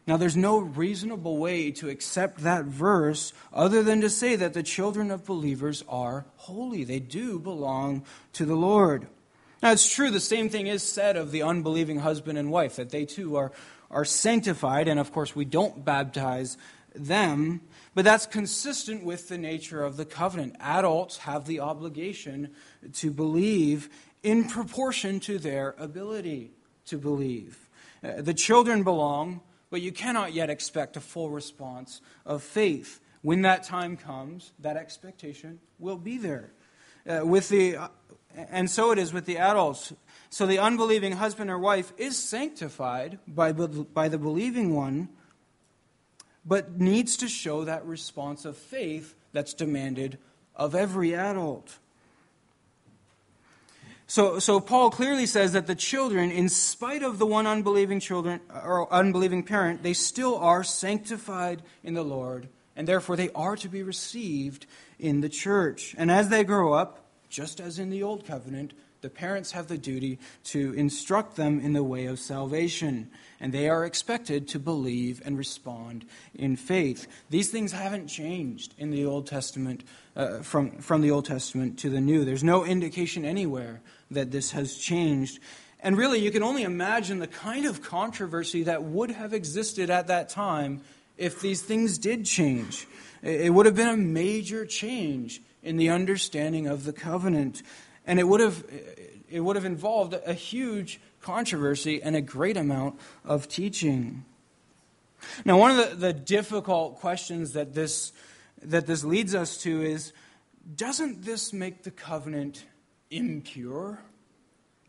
[0.05, 4.63] Now, there's no reasonable way to accept that verse other than to say that the
[4.63, 6.83] children of believers are holy.
[6.83, 9.07] They do belong to the Lord.
[9.61, 12.89] Now, it's true, the same thing is said of the unbelieving husband and wife, that
[12.89, 13.53] they too are,
[13.89, 16.57] are sanctified, and of course, we don't baptize
[16.93, 17.61] them,
[17.95, 20.57] but that's consistent with the nature of the covenant.
[20.59, 22.49] Adults have the obligation
[22.95, 23.89] to believe
[24.21, 26.51] in proportion to their ability
[26.87, 27.69] to believe.
[28.03, 29.39] Uh, the children belong
[29.73, 32.99] but you cannot yet expect a full response of faith.
[33.23, 36.51] When that time comes, that expectation will be there.
[37.09, 37.87] Uh, with the, uh,
[38.35, 39.91] and so it is with the adults.
[40.29, 45.09] So the unbelieving husband or wife is sanctified by, by the believing one,
[46.45, 50.19] but needs to show that response of faith that's demanded
[50.55, 51.79] of every adult.
[54.07, 58.41] So, so Paul clearly says that the children, in spite of the one unbelieving children
[58.53, 63.69] or unbelieving parent, they still are sanctified in the Lord, and therefore they are to
[63.69, 64.65] be received
[64.99, 65.95] in the church.
[65.97, 66.99] And as they grow up,
[67.29, 68.73] just as in the old covenant,
[69.03, 73.69] the parents have the duty to instruct them in the way of salvation, and they
[73.69, 77.05] are expected to believe and respond in faith.
[77.29, 79.83] These things haven't changed in the Old Testament,
[80.15, 82.23] uh, from, from the Old Testament to the New.
[82.23, 85.39] There's no indication anywhere that this has changed.
[85.81, 90.07] And really, you can only imagine the kind of controversy that would have existed at
[90.07, 90.81] that time
[91.17, 92.87] if these things did change.
[93.21, 97.63] It would have been a major change in the understanding of the covenant.
[98.05, 98.63] And it would have,
[99.29, 104.25] it would have involved a huge controversy and a great amount of teaching.
[105.45, 108.11] Now, one of the, the difficult questions that this,
[108.61, 110.13] that this leads us to is
[110.75, 112.65] doesn't this make the covenant
[113.09, 113.99] impure?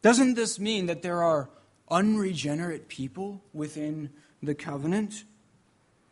[0.03, 1.51] Doesn't this mean that there are
[1.91, 4.11] unregenerate people within
[4.43, 5.25] the covenant?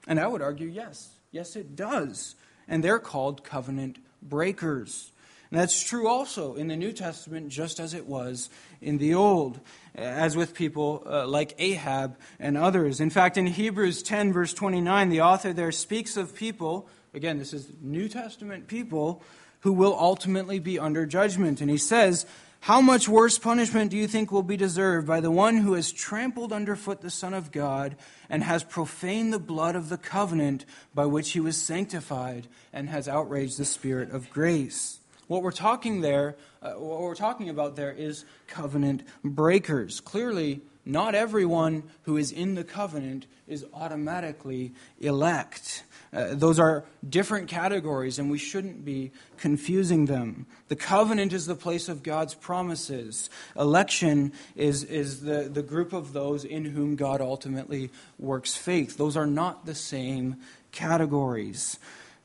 [0.06, 1.10] And I would argue yes.
[1.30, 2.34] Yes, it does.
[2.66, 5.11] And they're called covenant breakers.
[5.52, 8.48] And that's true also in the New Testament, just as it was
[8.80, 9.60] in the Old,
[9.94, 13.02] as with people uh, like Ahab and others.
[13.02, 17.52] In fact, in Hebrews 10, verse 29, the author there speaks of people, again, this
[17.52, 19.22] is New Testament people,
[19.60, 21.60] who will ultimately be under judgment.
[21.60, 22.24] And he says,
[22.60, 25.92] how much worse punishment do you think will be deserved by the one who has
[25.92, 27.96] trampled underfoot the Son of God
[28.30, 33.06] and has profaned the blood of the covenant by which he was sanctified and has
[33.06, 35.00] outraged the Spirit of grace?
[35.28, 40.00] What we're talking there, uh, what we're talking about there is covenant breakers.
[40.00, 45.84] Clearly, not everyone who is in the covenant is automatically elect.
[46.12, 50.46] Uh, those are different categories, and we shouldn't be confusing them.
[50.68, 53.30] The covenant is the place of God's promises.
[53.56, 58.96] Election is, is the, the group of those in whom God ultimately works faith.
[58.96, 60.36] Those are not the same
[60.72, 61.78] categories.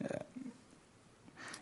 [0.04, 0.18] Uh,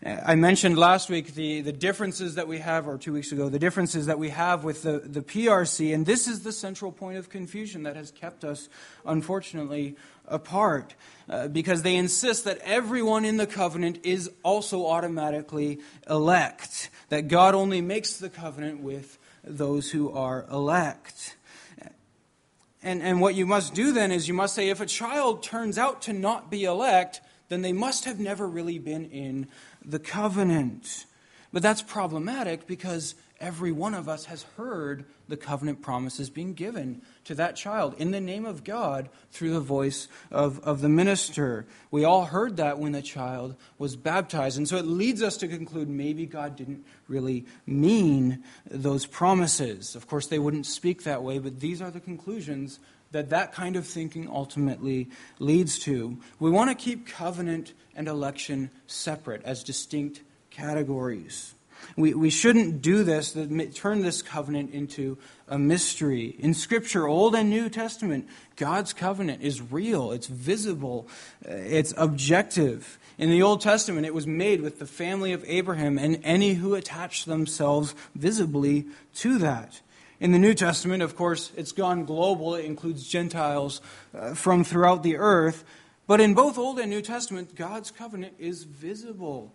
[0.06, 3.58] I mentioned last week the, the differences that we have, or two weeks ago, the
[3.58, 7.30] differences that we have with the, the PRC, and this is the central point of
[7.30, 8.70] confusion that has kept us,
[9.04, 9.96] unfortunately,
[10.28, 10.94] apart.
[11.28, 17.56] Uh, because they insist that everyone in the covenant is also automatically elect, that God
[17.56, 21.36] only makes the covenant with those who are elect.
[22.84, 25.80] And, and what you must do then is you must say if a child turns
[25.80, 29.48] out to not be elect, then they must have never really been in
[29.86, 31.06] the covenant.
[31.54, 37.02] But that's problematic because every one of us has heard the covenant promises being given
[37.26, 41.66] to that child in the name of God through the voice of, of the minister.
[41.92, 44.58] We all heard that when the child was baptized.
[44.58, 49.96] And so it leads us to conclude maybe God didn't really mean those promises.
[49.96, 52.80] Of course, they wouldn't speak that way, but these are the conclusions
[53.16, 55.10] that that kind of thinking ultimately
[55.40, 56.18] leads to.
[56.38, 61.56] We want to keep covenant and election separate as distinct categories.
[61.96, 63.38] We, we shouldn't do this,
[63.74, 66.36] turn this covenant into a mystery.
[66.40, 71.08] In Scripture, Old and New Testament, God's covenant is real, it's visible,
[71.48, 73.00] uh, it's objective.
[73.18, 76.76] In the Old Testament, it was made with the family of Abraham and any who
[76.76, 79.80] attached themselves visibly to that.
[80.20, 82.56] In the New Testament, of course, it's gone global.
[82.56, 83.82] It includes Gentiles
[84.14, 85.64] uh, from throughout the earth.
[86.08, 89.54] But in both Old and New Testament, God's covenant is visible.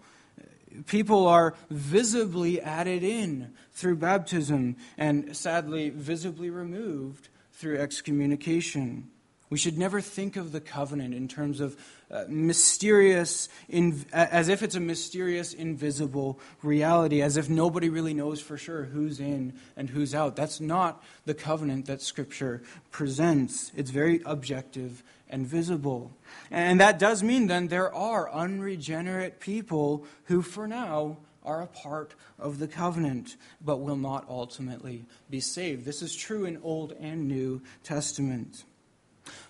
[0.87, 9.11] People are visibly added in through baptism and sadly, visibly removed through excommunication.
[9.51, 11.77] We should never think of the covenant in terms of
[12.09, 18.41] uh, mysterious, in, as if it's a mysterious, invisible reality, as if nobody really knows
[18.41, 20.37] for sure who's in and who's out.
[20.37, 23.73] That's not the covenant that Scripture presents.
[23.77, 26.13] It's very objective and visible.
[26.53, 32.15] And that does mean then there are unregenerate people who, for now, are a part
[32.39, 35.85] of the covenant, but will not ultimately be saved.
[35.85, 38.65] This is true in Old and New Testament.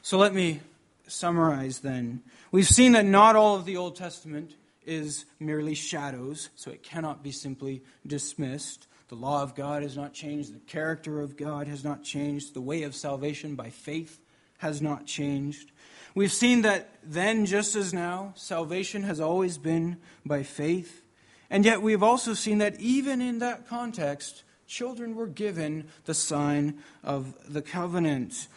[0.02, 0.60] So let me
[1.06, 2.22] summarize then.
[2.50, 4.54] We've seen that not all of the Old Testament
[4.86, 8.86] is merely shadows, so it cannot be simply dismissed.
[9.08, 12.60] The law of God has not changed, the character of God has not changed, the
[12.60, 14.20] way of salvation by faith
[14.58, 15.70] has not changed.
[16.14, 21.02] We've seen that then, just as now, salvation has always been by faith.
[21.50, 26.78] And yet, we've also seen that even in that context, children were given the sign
[27.04, 28.48] of the covenant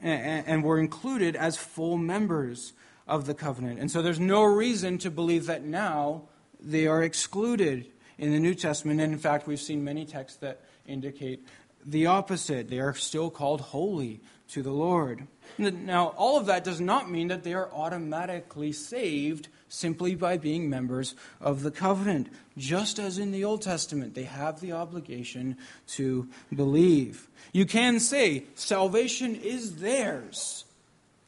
[0.00, 2.72] and were included as full members
[3.06, 3.80] of the covenant.
[3.80, 6.22] And so there's no reason to believe that now
[6.60, 7.86] they are excluded
[8.18, 9.00] in the New Testament.
[9.00, 11.46] And in fact, we've seen many texts that indicate
[11.84, 12.68] the opposite.
[12.68, 15.26] They are still called holy to the Lord.
[15.56, 20.68] Now, all of that does not mean that they are automatically saved simply by being
[20.68, 22.28] members of the covenant.
[22.56, 25.56] Just as in the Old Testament, they have the obligation
[25.88, 27.28] to believe.
[27.52, 30.64] You can say salvation is theirs,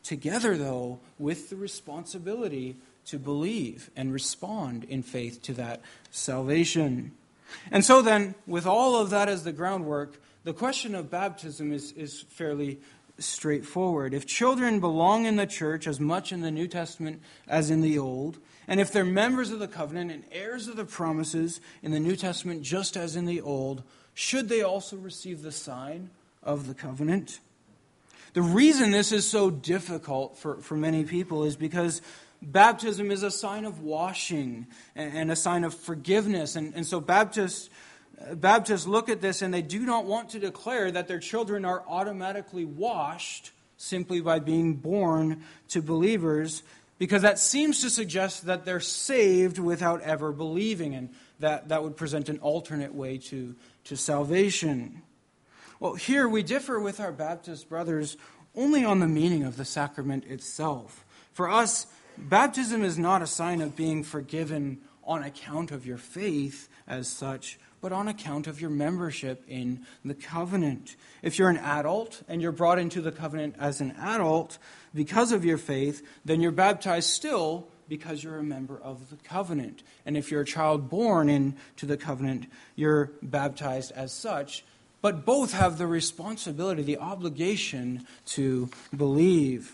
[0.03, 2.77] together, though, with the responsibility
[3.07, 5.81] to believe and respond in faith to that
[6.11, 7.13] salvation.
[7.71, 11.93] And so, then, with all of that as the groundwork, the question of baptism is,
[11.93, 12.79] is fairly
[13.21, 14.15] straightforward.
[14.15, 17.99] If children belong in the church as much in the New Testament as in the
[17.99, 22.01] Old, and if they're members of the covenant and heirs of the promises in the
[22.01, 23.83] New Testament just as in the Old,
[24.15, 26.11] should they also receive the sign
[26.43, 27.41] of the covenant?
[28.33, 32.01] The reason this is so difficult for, for many people is because
[32.43, 36.57] baptism is a sign of washing and, a sign of forgiveness.
[36.57, 37.71] And, and so Baptists
[38.35, 41.83] Baptists look at this and they do not want to declare that their children are
[41.89, 46.63] automatically washed simply by being born to believers
[47.01, 51.09] because that seems to suggest that they're saved without ever believing, and
[51.39, 55.01] that, that would present an alternate way to, to salvation.
[55.81, 58.19] Well, here we differ with our Baptist brothers
[58.55, 61.07] only on the meaning of the sacrament itself.
[61.33, 61.87] For us,
[62.19, 67.59] baptism is not a sign of being forgiven on account of your faith as such,
[67.81, 70.95] but on account of your membership in the covenant.
[71.21, 74.59] If you're an adult and you're brought into the covenant as an adult
[74.95, 79.83] because of your faith, then you're baptized still because you're a member of the covenant.
[80.07, 82.47] And if you're a child born into the covenant,
[82.77, 84.65] you're baptized as such.
[85.03, 89.73] But both have the responsibility, the obligation to believe.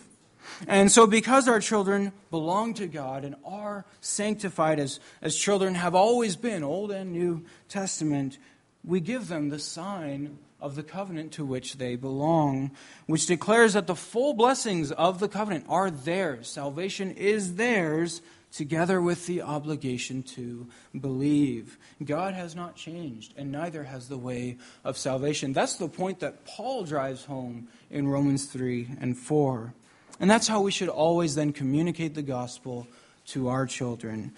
[0.67, 5.95] And so, because our children belong to God and are sanctified as, as children have
[5.95, 8.37] always been, Old and New Testament,
[8.83, 12.71] we give them the sign of the covenant to which they belong,
[13.05, 16.49] which declares that the full blessings of the covenant are theirs.
[16.49, 18.21] Salvation is theirs,
[18.51, 20.67] together with the obligation to
[20.99, 21.77] believe.
[22.03, 25.53] God has not changed, and neither has the way of salvation.
[25.53, 29.73] That's the point that Paul drives home in Romans 3 and 4.
[30.19, 32.87] And that's how we should always then communicate the gospel
[33.27, 34.33] to our children.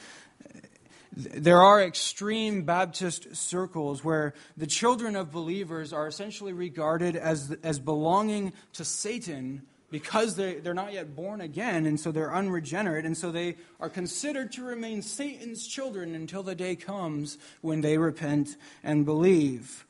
[1.16, 7.80] There are extreme Baptist circles where the children of believers are essentially regarded as, as
[7.80, 13.18] belonging to Satan because they, they're not yet born again, and so they're unregenerate, and
[13.18, 18.56] so they are considered to remain Satan's children until the day comes when they repent
[18.84, 19.86] and believe.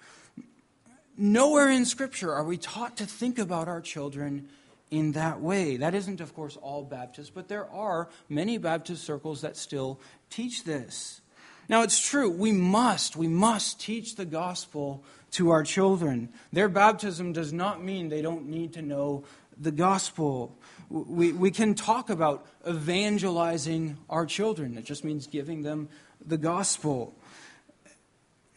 [1.17, 4.47] Nowhere in Scripture are we taught to think about our children
[4.91, 5.77] in that way.
[5.77, 10.63] That isn't, of course, all Baptists, but there are many Baptist circles that still teach
[10.63, 11.21] this.
[11.67, 16.29] Now, it's true, we must, we must teach the gospel to our children.
[16.51, 19.23] Their baptism does not mean they don't need to know
[19.55, 20.57] the gospel.
[20.89, 25.89] We, we can talk about evangelizing our children, it just means giving them
[26.25, 27.13] the gospel.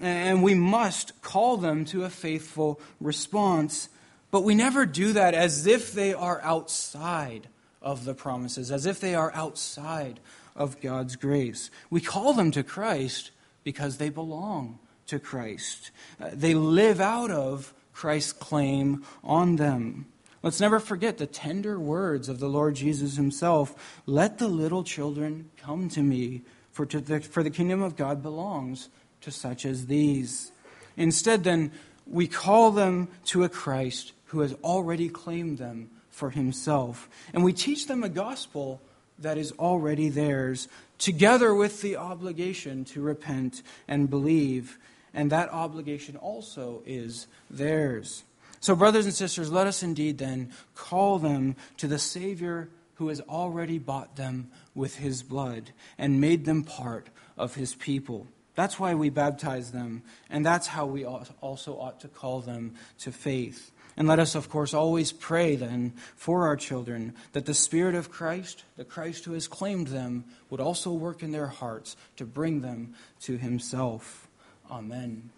[0.01, 3.89] And we must call them to a faithful response
[4.33, 7.47] but we never do that as if they are outside
[7.83, 10.19] of the promises, as if they are outside
[10.57, 11.71] of God's grace.
[11.91, 13.31] We call them to Christ
[13.63, 15.91] because they belong to Christ.
[16.19, 20.07] Uh, they live out of Christ's claim on them.
[20.43, 25.51] Let's never forget the tender words of the Lord Jesus himself Let the little children
[25.59, 28.89] come to me, for, to the, for the kingdom of God belongs
[29.21, 30.53] to such as these.
[30.97, 31.71] Instead, then,
[32.07, 37.11] we call them to a Christ who has already claimed them for himself.
[37.35, 38.81] And we teach them a gospel
[39.19, 44.79] that is already theirs, together with the obligation to repent and believe.
[45.13, 48.25] And that obligation also is theirs.
[48.59, 53.21] So, brothers and sisters, let us indeed then call them to the Savior who has
[53.21, 58.27] already bought them with his blood and made them part of his people.
[58.55, 63.13] That's why we baptize them, and that's how we also ought to call them to
[63.13, 63.72] faith.
[63.97, 68.11] And let us, of course, always pray then for our children that the Spirit of
[68.11, 72.63] Christ, the Christ who has claimed them, would also work in their hearts to bring
[72.63, 74.29] them to Himself.
[74.71, 75.31] Amen.